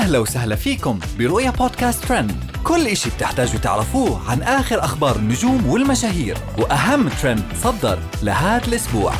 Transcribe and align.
أهلا 0.00 0.18
وسهلا 0.18 0.56
فيكم 0.56 0.98
برؤيا 1.18 1.50
بودكاست 1.50 2.04
ترند. 2.04 2.32
كل 2.64 2.86
إشي 2.86 3.10
بتحتاجوا 3.10 3.60
تعرفوه 3.60 4.30
عن 4.30 4.42
آخر 4.42 4.84
أخبار 4.84 5.16
النجوم 5.16 5.70
والمشاهير 5.70 6.38
وأهم 6.58 7.08
ترند 7.08 7.42
صدر 7.62 7.98
لهذا 8.22 8.66
الأسبوع. 8.68 9.12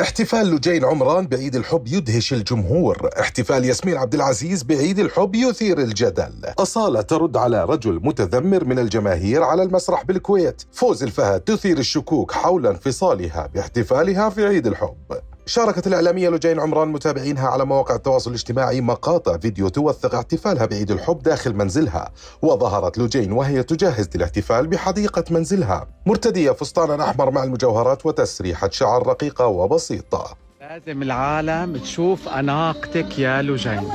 احتفال 0.00 0.54
لجين 0.54 0.84
عمران 0.84 1.26
بعيد 1.26 1.56
الحب 1.56 1.88
يدهش 1.88 2.32
الجمهور. 2.32 3.10
احتفال 3.20 3.64
ياسمين 3.64 3.96
عبد 3.96 4.14
العزيز 4.14 4.62
بعيد 4.62 4.98
الحب 4.98 5.34
يثير 5.34 5.78
الجدل. 5.78 6.32
أصالة 6.58 7.00
ترد 7.00 7.36
على 7.36 7.64
رجل 7.64 8.00
متذمر 8.02 8.64
من 8.64 8.78
الجماهير 8.78 9.42
على 9.42 9.62
المسرح 9.62 10.04
بالكويت. 10.04 10.62
فوز 10.72 11.02
الفهد 11.02 11.40
تثير 11.40 11.78
الشكوك 11.78 12.32
حول 12.32 12.66
انفصالها 12.66 13.50
باحتفالها 13.54 14.30
في 14.30 14.46
عيد 14.46 14.66
الحب. 14.66 14.96
شاركت 15.50 15.86
الإعلامية 15.86 16.28
لجين 16.28 16.60
عمران 16.60 16.88
متابعينها 16.88 17.48
على 17.48 17.64
مواقع 17.64 17.94
التواصل 17.94 18.30
الاجتماعي 18.30 18.80
مقاطع 18.80 19.38
فيديو 19.38 19.68
توثق 19.68 20.14
احتفالها 20.14 20.66
بعيد 20.66 20.90
الحب 20.90 21.22
داخل 21.22 21.54
منزلها 21.54 22.12
وظهرت 22.42 22.98
لجين 22.98 23.32
وهي 23.32 23.62
تجهز 23.62 24.08
للاحتفال 24.14 24.66
بحديقة 24.66 25.24
منزلها. 25.30 25.88
مرتدية 26.06 26.50
فستانا 26.50 27.10
أحمر 27.10 27.30
مع 27.30 27.44
المجوهرات 27.44 28.06
وتسريحة 28.06 28.70
شعر 28.70 29.06
رقيقة 29.06 29.46
وبسيطة. 29.46 30.36
لازم 30.60 31.02
العالم 31.02 31.76
تشوف 31.76 32.28
أناقتك 32.28 33.18
يا 33.18 33.42
لجين. 33.42 33.88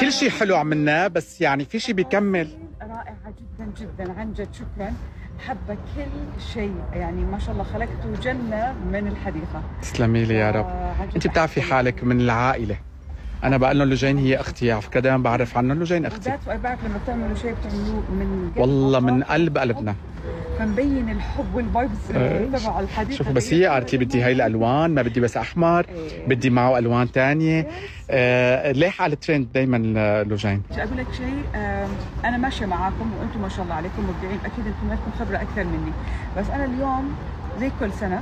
كل 0.00 0.12
شيء 0.12 0.30
حلو 0.30 0.56
عملناه 0.56 1.06
بس 1.06 1.40
يعني 1.40 1.64
في 1.64 1.78
شيء 1.78 1.94
بيكمل. 1.94 2.58
رائعة 2.80 3.34
جدا 3.38 3.72
جدا. 3.80 4.12
عن 4.12 4.32
جد 4.32 4.48
شكرا. 4.52 4.92
حابة 5.46 5.78
كل 5.94 6.40
شيء. 6.54 6.74
يعني 6.94 7.24
ما 7.24 7.38
شاء 7.38 7.52
الله 7.52 7.64
خلقتوا 7.64 8.16
جنة 8.22 8.74
من 8.92 9.06
الحديقة. 9.06 9.62
تسلمي 9.82 10.24
لي 10.24 10.34
يا 10.34 10.50
رب. 10.50 10.64
آه، 10.64 10.92
أنت 11.16 11.26
بتعرفي. 11.26 11.62
حالك 11.62 12.04
من 12.04 12.20
العائلة. 12.20 12.76
أنا 13.44 13.56
بقول 13.56 13.78
لهم 13.78 13.88
لجين 13.88 14.18
هي 14.18 14.36
أختي 14.40 14.72
على 14.72 14.82
فكرة 14.82 15.00
دائما 15.00 15.22
بعرف 15.22 15.56
عنهم 15.56 15.82
لجين 15.82 16.06
وأي 16.46 16.58
بعرف 16.58 16.84
لما 16.84 16.98
بتعملوا 17.04 17.34
شيء 17.34 17.54
بتعملوه 17.54 18.02
من 18.10 18.50
والله 18.56 19.00
من. 19.00 19.22
قلب 19.22 19.58
قلبنا. 19.58 19.94
فمبين 20.58 21.10
الحب 21.10 21.54
وال 21.54 21.68
vibes. 21.68 22.08
تبع 22.62 22.80
الحديقة 22.80 23.16
شوفوا 23.18 23.32
بس 23.32 23.52
هي 23.54 23.66
قالت 23.66 23.92
لي 23.92 23.98
بدي 24.04 24.22
هاي 24.22 24.32
الألوان 24.32 24.94
ما 24.94 25.02
بدي 25.02 25.20
بس 25.20 25.36
أحمر 25.36 25.86
إيه. 25.88 26.26
بدي 26.26 26.50
معه 26.50 26.78
ألوان 26.78 27.12
تانية. 27.12 27.66
آه 28.10 28.72
ليه 28.72 28.92
على 28.98 29.12
الترند 29.12 29.52
دايما 29.54 29.76
لجين 30.26 30.62
بدي 30.70 30.82
أقول 30.82 30.98
لك 30.98 31.06
شيء 31.16 31.42
آم، 31.54 31.88
أنا 32.24 32.36
ماشية 32.36 32.66
معاكم 32.66 33.10
وأنتم 33.20 33.42
ما 33.42 33.48
شاء 33.48 33.62
الله 33.64 33.74
عليكم 33.74 34.02
مبدعين 34.02 34.38
أكيد 34.44 34.66
أنتم 34.66 34.92
لكم 34.92 35.10
خبرة 35.18 35.36
أكثر 35.36 35.64
مني. 35.64 35.92
بس 36.38 36.50
أنا 36.50 36.64
اليوم 36.64 37.14
زي 37.60 37.70
كل 37.80 37.92
سنة 37.92 38.20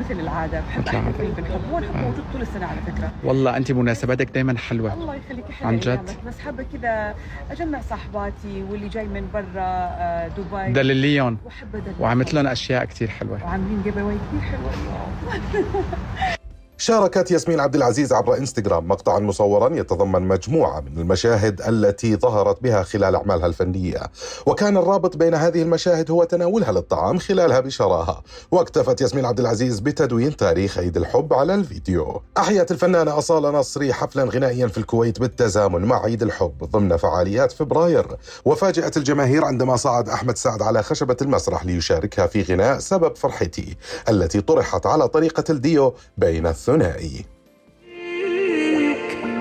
مثل 0.00 0.20
العادة. 0.20 0.60
بحب 0.60 0.80
مثل 0.82 0.90
العادة. 0.90 1.08
احتفل 1.10 1.32
بالحب. 1.32 1.60
هو 1.72 1.78
الحب 1.78 1.96
موجود 1.96 2.24
طول 2.32 2.42
السنة 2.42 2.66
على 2.66 2.80
فكرة. 2.80 3.12
والله 3.24 3.56
أنت 3.56 3.72
مناسباتك 3.72 4.30
دايما 4.30 4.58
حلوة. 4.58 4.94
الله 4.94 5.14
يخليك 5.14 5.44
أحلى 5.50 5.68
عن 5.68 5.78
جد. 5.78 6.10
بس 6.26 6.38
حابة 6.38 6.64
كذا 6.72 7.14
أجمع 7.50 7.80
صاحباتي 7.80 8.62
واللي 8.70 8.88
جاي 8.88 9.04
من 9.06 9.28
برا 9.34 9.44
آه، 9.56 10.28
دبي. 10.28 10.72
دلليهم 10.72 11.38
وحابه 11.44 11.78
أدلل. 11.78 11.94
وعملت 12.00 12.34
لهم 12.34 12.46
أشياء 12.46 12.84
كتير 12.84 13.08
حلوة. 13.08 13.44
وعاملين 13.44 13.98
اواي 13.98 14.16
كثير 14.16 14.40
حلوة. 14.40 14.70
شاركت 16.78 17.30
ياسمين 17.30 17.60
عبد 17.60 17.74
العزيز 17.74 18.12
عبر 18.12 18.36
إنستغرام 18.38 18.88
مقطعا 18.88 19.18
مصورا 19.18 19.76
يتضمن 19.76 20.22
مجموعة 20.22 20.80
من 20.80 20.98
المشاهد 20.98 21.60
التي 21.60 22.16
ظهرت 22.16 22.62
بها 22.62 22.82
خلال 22.82 23.14
أعمالها 23.14 23.46
الفنية، 23.46 24.02
وكان 24.46 24.76
الرابط 24.76 25.16
بين 25.16 25.34
هذه 25.34 25.62
المشاهد 25.62 26.10
هو 26.10 26.24
تناولها 26.24 26.72
للطعام 26.72 27.18
خلالها 27.18 27.60
بشراهة، 27.60 28.22
واكتفت 28.50 29.00
ياسمين 29.00 29.24
عبد 29.24 29.40
العزيز 29.40 29.80
بتدوين 29.80 30.36
تاريخ 30.36 30.78
عيد 30.78 30.96
الحب 30.96 31.32
على 31.32 31.54
الفيديو. 31.54 32.22
أحيت 32.38 32.70
الفنانة 32.70 33.18
اصاله 33.18 33.50
نصري 33.50 33.92
حفلا 33.92 34.24
غنائيا 34.24 34.66
في 34.66 34.78
الكويت 34.78 35.20
بالتزامن 35.20 35.84
مع 35.84 36.02
عيد 36.04 36.22
الحب 36.22 36.64
ضمن 36.64 36.96
فعاليات 36.96 37.52
فبراير، 37.52 38.16
وفاجأت 38.44 38.96
الجماهير 38.96 39.44
عندما 39.44 39.76
صعد 39.76 40.08
أحمد 40.08 40.38
سعد 40.38 40.62
على 40.62 40.82
خشبة 40.82 41.16
المسرح 41.22 41.66
ليشاركها 41.66 42.26
في 42.26 42.42
غناء 42.42 42.78
سبب 42.78 43.16
فرحتي، 43.16 43.76
التي 44.08 44.40
طرحت 44.40 44.86
على 44.86 45.08
طريقة 45.08 45.44
الديو 45.50 45.94
بين 46.16 46.46
الثنائي. 46.68 47.24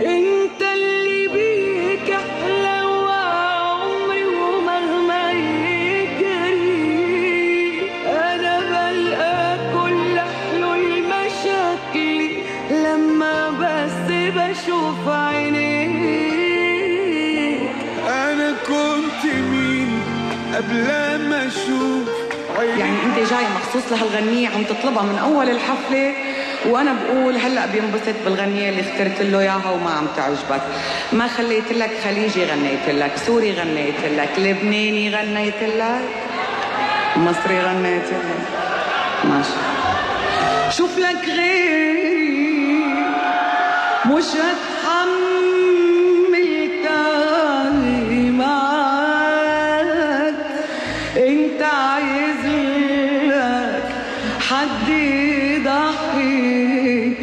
انت 0.06 0.62
اللي 0.62 1.28
بيك 1.28 2.10
أحلى 2.12 2.86
وعمري 2.86 4.26
ومهما 4.26 5.32
يجري. 6.12 6.72
أنا 8.08 8.60
بلقى 8.60 9.58
كل 9.74 10.20
حلول 10.20 11.04
مشاكلي 11.04 12.30
لما 12.72 13.38
بس 13.50 13.98
بشوف 14.12 15.08
عينيك 15.08 16.06
أنا 18.08 18.50
كنت 18.68 19.22
مين 19.34 20.02
قبل 20.56 20.88
ما 21.30 21.48
أشوف 21.48 22.06
يعني 22.78 22.98
انت 23.06 23.18
جاي 23.30 23.46
مخصوص 23.56 23.92
لهالغنية 23.92 24.48
عم 24.48 24.64
تطلبها 24.64 25.04
من 25.04 25.18
أول 25.18 25.50
الحفلة؟ 25.50 26.35
وأنا 26.70 26.94
بقول 26.94 27.36
هلأ 27.36 27.66
بينبسط 27.66 28.16
بالغنية 28.26 28.70
اللي 28.70 28.82
اخترت 28.82 29.22
له 29.22 29.40
إياها 29.40 29.72
وما 29.72 29.90
عم 29.92 30.08
تعجبك. 30.16 30.62
ما 31.14 31.28
خليت 31.28 31.72
لك 31.72 31.92
خليجي 32.04 32.46
غنيت 32.46 32.90
لك 32.90 33.18
سوري 33.18 33.52
غنيت 33.54 34.06
لك 34.18 34.30
لبناني 34.38 35.16
غنيت 35.16 35.64
لك 35.64 36.02
مصري 37.16 37.60
غنيت 37.60 38.04
لك. 38.04 38.48
ماشي. 39.24 39.50
شوف 40.78 40.98
لك 40.98 41.26
غير 41.26 41.86
مش 44.06 44.24
هتحمل 44.26 44.76
معاك 48.32 50.36
انت 51.18 51.62
عايز 51.64 52.46
لك 53.26 53.84
حد 54.50 54.90
يضحي 55.66 57.14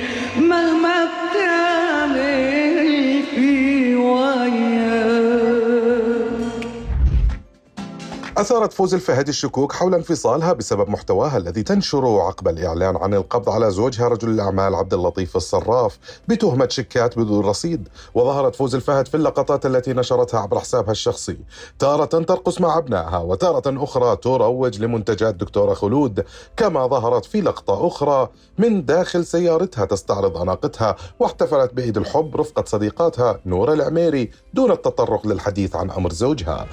أثارت 8.43 8.73
فوز 8.73 8.95
الفهد 8.95 9.29
الشكوك 9.29 9.73
حول 9.73 9.95
انفصالها 9.95 10.53
بسبب 10.53 10.89
محتواها 10.89 11.37
الذي 11.37 11.63
تنشره 11.63 12.23
عقب 12.23 12.49
الإعلان 12.49 12.97
عن 12.97 13.15
القبض 13.15 13.51
على 13.51 13.71
زوجها 13.71 14.09
رجل 14.09 14.29
الأعمال 14.29 14.75
عبد 14.75 14.95
اللطيف 14.95 15.37
الصراف 15.37 15.99
بتهمة 16.29 16.69
شيكات 16.69 17.19
بدون 17.19 17.45
رصيد 17.45 17.89
وظهرت 18.15 18.57
فوز 18.57 18.75
الفهد 18.75 19.09
في 19.09 19.17
اللقطات 19.17 19.67
التي 19.67 19.93
نشرتها 19.93 20.41
عبر 20.41 20.59
حسابها 20.59 20.91
الشخصي. 20.91 21.39
تارة 21.79 22.05
ترقص 22.05 22.61
مع 22.61 22.79
أبنائها 22.79 23.19
وتارة 23.19 23.85
أخرى 23.85 24.17
تروج 24.17 24.81
لمنتجات 24.81 25.35
دكتورة 25.35 25.75
خلود. 25.75 26.25
كما 26.57 26.87
ظهرت 26.87 27.25
في 27.25 27.41
لقطة 27.41 27.87
أخرى 27.87 28.29
من 28.59 28.85
داخل 28.85 29.27
سيارتها 29.27 29.85
تستعرض 29.85 30.37
أناقتها 30.37 30.97
واحتفلت 31.21 31.75
بعيد 31.75 31.97
الحب 31.97 32.37
رفقة 32.37 32.65
صديقاتها 32.67 33.41
نورة 33.47 33.73
العميري 33.73 34.31
دون 34.55 34.71
التطرق 34.71 35.27
للحديث 35.27 35.77
عن 35.77 35.91
أمر 35.91 36.13
زوجها. 36.13 36.67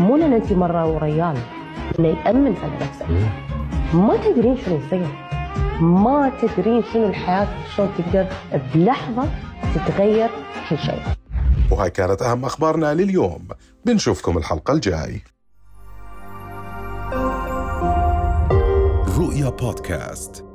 مو 0.00 0.16
لأن 0.16 0.32
انت 0.32 0.52
مرة 0.52 0.86
وريال. 0.86 1.38
إنه 1.98 2.08
يأمن 2.08 2.56
على 2.56 2.72
نفسك. 2.80 3.06
ما 3.94 4.16
تدرين 4.16 4.56
شنو 4.56 4.76
يصير. 4.76 5.06
ما 5.80 6.32
تدرين 6.42 6.82
شنو 6.92 7.06
الحياة 7.06 7.48
شلون 7.76 7.88
تقدر 7.98 8.26
بلحظة 8.74 9.28
تتغير 9.74 10.30
كل 10.70 10.78
شيء. 10.78 11.02
وهاي 11.70 11.90
كانت 11.90 12.22
أهم 12.22 12.44
أخبارنا 12.44 12.94
لليوم. 12.94 13.48
بنشوفكم 13.84 14.38
الحلقة 14.38 14.72
الجاي. 14.72 15.22
رؤيا 19.18 19.50
بودكاست. 19.50 20.49